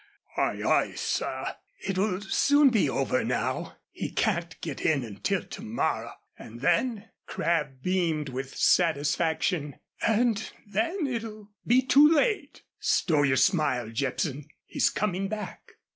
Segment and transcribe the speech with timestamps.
[0.35, 1.55] "Aye, aye, sir."
[1.87, 3.77] "It will soon be over now.
[3.91, 11.05] He can't get in until to morrow and then" Crabb beamed with satisfaction "and then
[11.05, 12.63] it'll be too late.
[12.79, 14.47] Stow your smile, Jepson.
[14.65, 15.73] He's coming back."